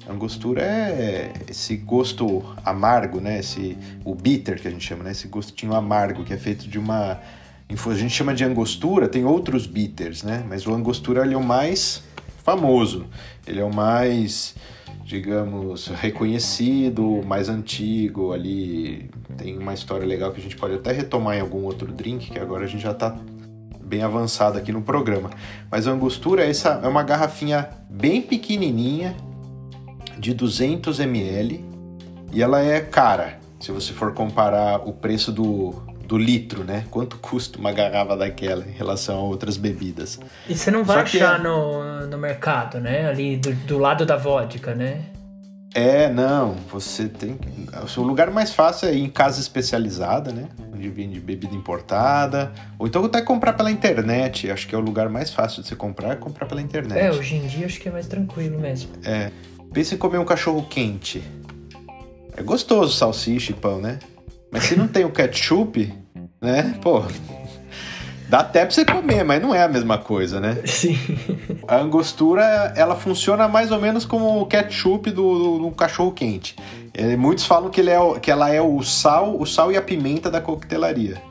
[0.08, 3.40] Angostura é esse gosto amargo, né?
[3.40, 5.10] Esse, o bitter que a gente chama, né?
[5.10, 7.18] Esse gostinho amargo que é feito de uma...
[7.68, 10.44] A gente chama de angostura, tem outros bitters, né?
[10.48, 12.07] Mas o angostura ele é o mais
[12.48, 13.06] famoso.
[13.46, 14.54] Ele é o mais
[15.04, 19.10] digamos, reconhecido, mais antigo ali.
[19.38, 22.38] Tem uma história legal que a gente pode até retomar em algum outro drink, que
[22.38, 23.16] agora a gente já está
[23.82, 25.30] bem avançado aqui no programa.
[25.70, 29.16] Mas a angostura essa é uma garrafinha bem pequenininha,
[30.18, 31.64] de 200 ml,
[32.30, 33.38] e ela é cara.
[33.60, 35.74] Se você for comparar o preço do,
[36.08, 36.86] do litro, né?
[36.90, 40.18] Quanto custa uma garrafa daquela em relação a outras bebidas.
[40.48, 41.42] E você não vai achar é...
[41.42, 43.06] no, no mercado, né?
[43.06, 45.04] Ali do, do lado da vodka, né?
[45.74, 47.38] É, não, você tem
[47.98, 50.48] O lugar mais fácil é ir em casa especializada, né?
[50.72, 52.52] Onde vende bebida importada.
[52.78, 54.50] Ou então até comprar pela internet.
[54.50, 56.98] Acho que é o lugar mais fácil de você comprar, é comprar pela internet.
[56.98, 58.92] É, hoje em dia acho que é mais tranquilo mesmo.
[59.04, 59.30] É.
[59.74, 61.22] Pensa em comer um cachorro quente.
[62.34, 63.98] É gostoso salsicha e pão, né?
[64.50, 65.92] Mas se não tem o ketchup,
[66.40, 66.74] né?
[66.80, 67.02] Pô,
[68.28, 70.58] dá até pra você comer, mas não é a mesma coisa, né?
[70.64, 70.98] Sim.
[71.66, 76.56] A angostura, ela funciona mais ou menos como o ketchup do, do, do cachorro quente.
[76.94, 79.82] É, muitos falam que, ele é, que ela é o sal, o sal e a
[79.82, 81.22] pimenta da coquetelaria.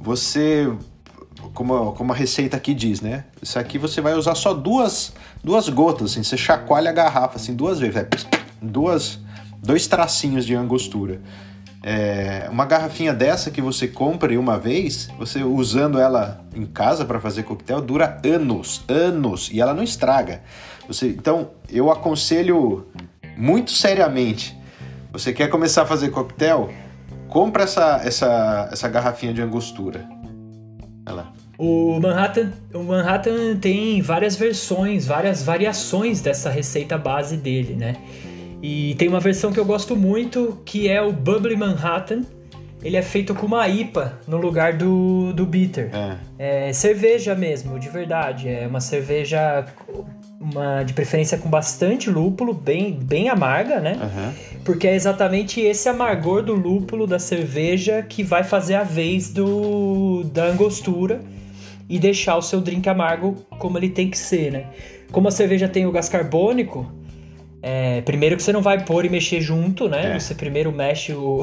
[0.00, 0.70] Você,
[1.54, 3.24] como, como a receita aqui diz, né?
[3.40, 5.12] Isso aqui você vai usar só duas,
[5.42, 8.26] duas gotas, assim, você chacoalha a garrafa assim duas vezes,
[8.60, 9.20] duas,
[9.62, 11.20] dois tracinhos de angostura.
[11.84, 17.18] É, uma garrafinha dessa que você compra uma vez, você usando ela em casa para
[17.20, 20.42] fazer coquetel, dura anos, anos, e ela não estraga.
[20.86, 22.86] Você, então, eu aconselho
[23.36, 24.56] muito seriamente.
[25.12, 26.72] Você quer começar a fazer coquetel?
[27.28, 30.08] Compra essa, essa, essa garrafinha de angostura.
[31.04, 31.32] Ela.
[31.58, 37.96] O Manhattan, o Manhattan tem várias versões, várias variações dessa receita base dele, né?
[38.62, 42.22] E tem uma versão que eu gosto muito, que é o Bubbly Manhattan.
[42.80, 45.90] Ele é feito com uma IPA no lugar do, do bitter.
[46.38, 46.68] É.
[46.68, 48.48] é cerveja mesmo, de verdade.
[48.48, 49.66] É uma cerveja
[50.40, 53.92] uma de preferência com bastante lúpulo, bem, bem amarga, né?
[53.92, 54.60] Uhum.
[54.64, 60.24] Porque é exatamente esse amargor do lúpulo da cerveja que vai fazer a vez do
[60.24, 61.20] da angostura
[61.88, 64.66] e deixar o seu drink amargo como ele tem que ser, né?
[65.12, 66.90] Como a cerveja tem o gás carbônico,
[67.64, 70.16] é, primeiro que você não vai pôr e mexer junto, né?
[70.16, 70.18] É.
[70.18, 71.42] Você primeiro mexe o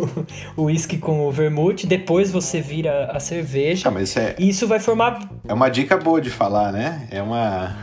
[0.56, 3.92] uísque com o vermute, depois você vira a cerveja.
[3.94, 4.34] Ah, isso é...
[4.38, 5.28] E isso vai formar.
[5.46, 7.06] É uma dica boa de falar, né?
[7.10, 7.76] É uma.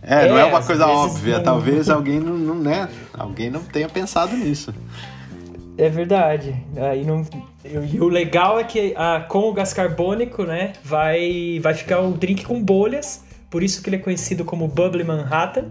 [0.00, 1.38] É, é não é uma coisa óbvia.
[1.38, 1.42] Não...
[1.42, 2.88] Talvez alguém não, não, né?
[3.18, 4.72] Alguém não tenha pensado nisso.
[5.76, 6.54] É verdade.
[6.76, 7.26] Aí não...
[7.64, 10.74] E o legal é que ah, com o gás carbônico, né?
[10.84, 13.24] Vai, vai ficar o drink com bolhas.
[13.50, 15.64] Por isso que ele é conhecido como Bubbly Manhattan.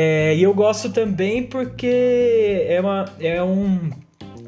[0.00, 3.90] É, e eu gosto também porque é, uma, é um.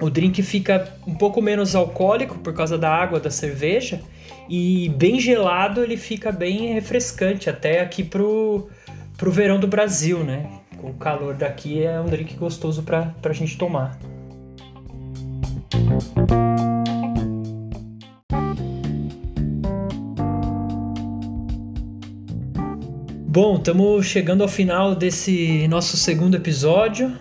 [0.00, 4.00] O drink fica um pouco menos alcoólico por causa da água da cerveja.
[4.48, 8.68] E bem gelado ele fica bem refrescante, até aqui pro,
[9.16, 10.48] pro verão do Brasil, né?
[10.80, 13.98] Com o calor daqui é um drink gostoso pra, pra gente tomar.
[23.32, 27.16] Bom, estamos chegando ao final desse nosso segundo episódio.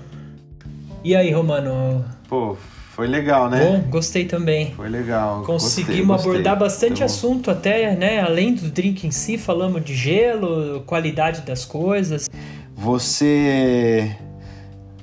[1.03, 2.03] E aí, Romano?
[2.27, 2.57] Pô,
[2.95, 3.63] foi legal, né?
[3.63, 4.73] Bom, gostei também.
[4.73, 5.43] Foi legal.
[5.43, 7.05] Conseguimos gostei, abordar bastante então...
[7.05, 8.21] assunto até, né?
[8.21, 12.27] Além do drink em si, falamos de gelo, qualidade das coisas.
[12.75, 14.11] Você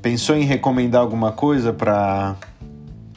[0.03, 2.35] pensou em recomendar alguma coisa para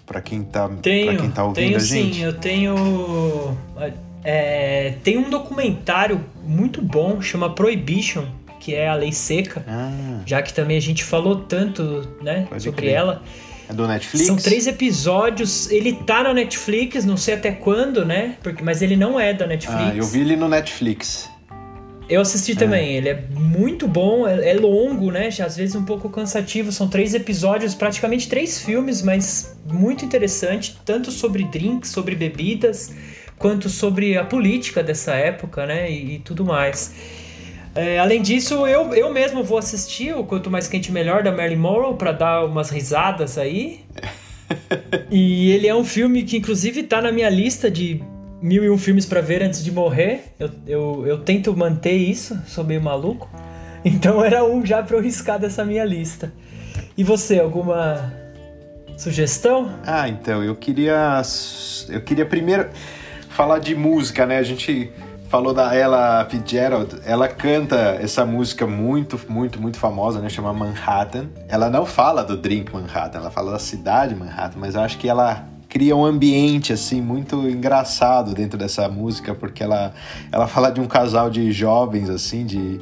[0.05, 2.15] para quem tá tenho, quem tá ouvindo tenho, a gente?
[2.17, 3.57] Sim, eu tenho
[4.23, 8.25] é, tem um documentário muito bom, chama Prohibition,
[8.59, 10.21] que é a lei seca, ah.
[10.25, 12.93] já que também a gente falou tanto né, sobre crer.
[12.93, 13.23] ela.
[13.69, 14.25] É do Netflix?
[14.25, 15.69] São três episódios.
[15.71, 18.35] Ele tá na Netflix, não sei até quando, né?
[18.41, 19.81] Porque, mas ele não é da Netflix.
[19.81, 21.29] Ah, eu vi ele no Netflix.
[22.09, 22.55] Eu assisti é.
[22.55, 25.27] também, ele é muito bom, é, é longo, né?
[25.27, 26.71] Às vezes um pouco cansativo.
[26.71, 32.91] São três episódios, praticamente três filmes, mas muito interessante, tanto sobre drinks, sobre bebidas
[33.39, 35.89] quanto sobre a política dessa época, né?
[35.89, 36.93] E, e tudo mais.
[37.73, 41.59] É, além disso, eu, eu mesmo vou assistir o Quanto Mais Quente Melhor da Marilyn
[41.59, 43.79] Monroe para dar umas risadas aí.
[45.09, 48.03] e ele é um filme que, inclusive, tá na minha lista de
[48.41, 50.33] mil e um filmes para ver antes de morrer.
[50.37, 53.29] Eu, eu, eu tento manter isso, sou meio maluco.
[53.85, 56.33] Então era um já para eu riscar dessa minha lista.
[56.97, 58.11] E você, alguma
[58.97, 59.71] sugestão?
[59.85, 61.21] Ah, então, eu queria.
[61.87, 62.67] Eu queria primeiro
[63.39, 64.37] falar de música, né?
[64.37, 64.91] A gente
[65.29, 70.27] falou da Ella Fitzgerald, ela canta essa música muito, muito, muito famosa, né?
[70.27, 71.29] Chama Manhattan.
[71.47, 75.07] Ela não fala do drink Manhattan, ela fala da cidade Manhattan, mas eu acho que
[75.07, 79.93] ela cria um ambiente assim muito engraçado dentro dessa música, porque ela
[80.33, 82.81] ela fala de um casal de jovens assim, de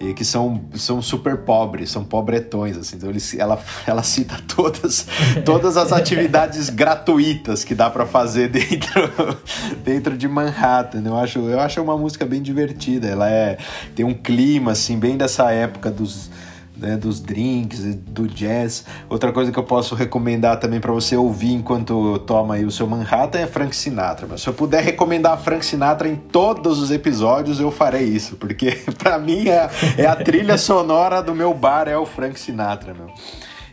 [0.00, 2.96] e que são, são super pobres, são pobretões, assim.
[2.96, 5.06] Então ela, ela cita todas,
[5.44, 9.10] todas as atividades gratuitas que dá para fazer dentro,
[9.84, 11.02] dentro de Manhattan.
[11.04, 13.08] Eu acho, eu acho uma música bem divertida.
[13.08, 13.58] Ela é
[13.94, 16.30] tem um clima assim bem dessa época dos
[16.78, 18.84] né, dos drinks, do jazz.
[19.08, 23.40] Outra coisa que eu posso recomendar também para você ouvir enquanto toma o seu Manhattan
[23.40, 24.26] é Frank Sinatra.
[24.30, 28.70] Mas se eu puder recomendar Frank Sinatra em todos os episódios, eu farei isso, porque
[28.96, 33.08] para mim é, é, a trilha sonora do meu bar, é o Frank Sinatra, meu.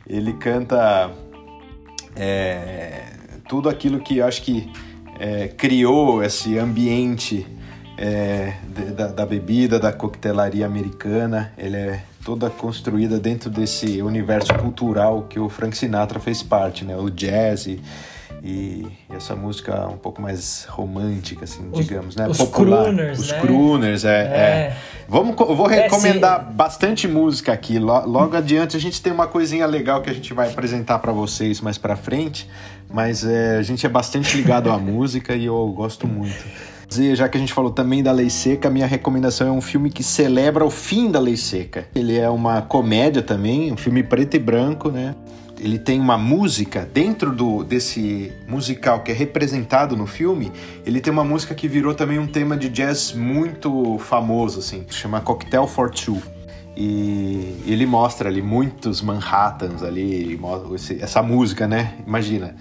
[0.07, 1.11] Ele canta
[2.15, 3.03] é,
[3.47, 4.71] tudo aquilo que eu acho que
[5.19, 7.45] é, criou esse ambiente
[7.97, 8.53] é,
[8.95, 11.53] da, da, bebida, da coquetelaria americana.
[11.57, 16.97] Ele é toda construída dentro desse universo cultural que o Frank Sinatra fez parte, né?
[16.97, 17.79] O jazz e,
[18.43, 22.27] e essa música um pouco mais romântica, assim, os, digamos, né?
[22.27, 22.85] Os Popular.
[22.85, 23.39] crooners, Os né?
[23.39, 24.39] crooners, é, é.
[24.39, 24.77] é.
[25.07, 27.77] Vamos, eu vou é, recomendar é, bastante música aqui.
[27.77, 31.61] Logo adiante a gente tem uma coisinha legal que a gente vai apresentar para vocês
[31.61, 32.49] mais para frente,
[32.91, 36.43] mas é, a gente é bastante ligado à música e eu gosto muito
[36.89, 40.03] já que a gente falou também da Lei Seca, minha recomendação é um filme que
[40.03, 41.87] celebra o fim da Lei Seca.
[41.95, 45.15] Ele é uma comédia também, um filme preto e branco, né?
[45.59, 50.51] ele tem uma música dentro do desse musical que é representado no filme,
[50.85, 55.21] ele tem uma música que virou também um tema de jazz muito famoso assim, chama
[55.21, 56.21] Cocktail for Two.
[56.77, 60.37] E ele mostra ali muitos Manhattans ali,
[60.99, 61.93] essa música, né?
[62.05, 62.53] Imagina,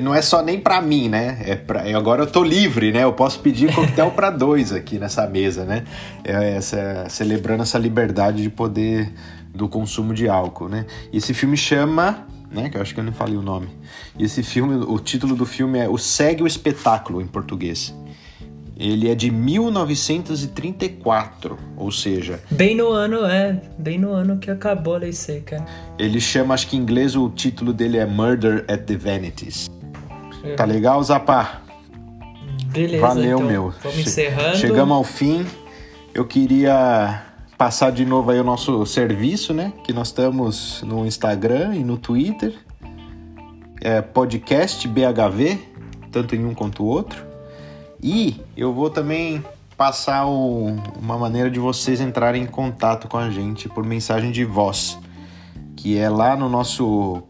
[0.00, 1.42] não é só nem para mim, né?
[1.44, 3.04] É pra, agora eu tô livre, né?
[3.04, 5.84] Eu posso pedir coquetel para dois aqui nessa mesa, né?
[6.24, 9.12] É essa, celebrando essa liberdade de poder
[9.54, 10.86] do consumo de álcool, né?
[11.12, 12.68] E esse filme chama, né?
[12.68, 13.68] Que eu acho que eu não falei o nome.
[14.18, 17.94] E esse filme, o título do filme é O Segue o Espetáculo em português.
[18.76, 22.40] Ele é de 1934, ou seja.
[22.50, 23.60] Bem no ano, é.
[23.78, 25.64] Bem no ano que acabou a lei seca.
[25.98, 29.70] Ele chama, acho que em inglês o título dele é Murder at the Vanities.
[30.42, 30.54] É.
[30.54, 31.62] Tá legal, Zapá?
[32.66, 33.06] Beleza.
[33.06, 33.72] Valeu, então, meu.
[33.82, 34.56] Vamos encerrando.
[34.56, 35.46] Chegamos ao fim.
[36.14, 37.22] Eu queria
[37.56, 39.72] passar de novo aí o nosso serviço, né?
[39.84, 42.54] Que nós estamos no Instagram e no Twitter.
[43.80, 45.60] É podcast BHV,
[46.10, 47.31] tanto em um quanto o outro.
[48.02, 49.44] E eu vou também
[49.76, 54.44] passar o, uma maneira de vocês entrarem em contato com a gente por mensagem de
[54.44, 54.98] voz,
[55.76, 57.22] que é lá no nosso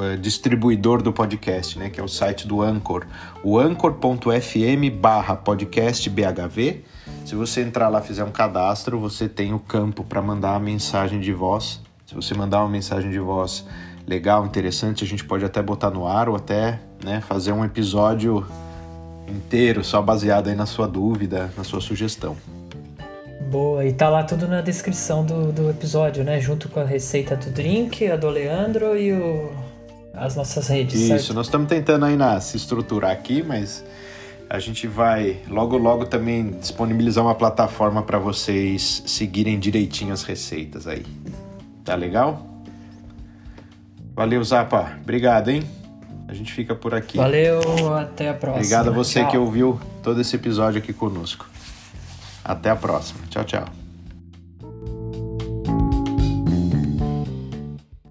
[0.00, 3.06] é, distribuidor do podcast, né, que é o site do Anchor,
[3.42, 6.84] o anchor.fm barra podcast BHV.
[7.24, 11.18] Se você entrar lá fizer um cadastro, você tem o campo para mandar a mensagem
[11.18, 11.80] de voz.
[12.06, 13.66] Se você mandar uma mensagem de voz
[14.06, 18.46] legal, interessante, a gente pode até botar no ar ou até né, fazer um episódio
[19.30, 22.36] inteiro, só baseado aí na sua dúvida, na sua sugestão.
[23.50, 26.38] Boa, e tá lá tudo na descrição do, do episódio, né?
[26.38, 29.50] Junto com a receita do drink, a do Leandro e o,
[30.12, 31.00] as nossas redes.
[31.00, 31.34] Isso, certo?
[31.34, 33.82] nós estamos tentando ainda se estruturar aqui, mas
[34.50, 40.86] a gente vai logo logo também disponibilizar uma plataforma para vocês seguirem direitinho as receitas
[40.86, 41.06] aí.
[41.84, 42.46] Tá legal?
[44.14, 44.98] Valeu, Zapa.
[45.02, 45.62] Obrigado, hein?
[46.28, 47.16] A gente fica por aqui.
[47.16, 47.60] Valeu,
[47.94, 48.58] até a próxima.
[48.58, 49.30] Obrigado a você tchau.
[49.30, 51.48] que ouviu todo esse episódio aqui conosco.
[52.44, 53.20] Até a próxima.
[53.30, 53.87] Tchau, tchau.